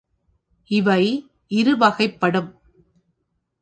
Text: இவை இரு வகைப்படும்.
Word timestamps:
இவை 0.71 1.03
இரு 1.51 1.77
வகைப்படும். 1.77 2.51